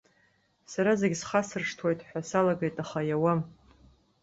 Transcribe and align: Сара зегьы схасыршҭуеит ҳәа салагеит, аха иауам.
Сара 0.71 0.91
зегьы 0.99 1.17
схасыршҭуеит 1.21 1.99
ҳәа 2.07 2.21
салагеит, 2.29 2.75
аха 2.83 2.99
иауам. 3.05 3.39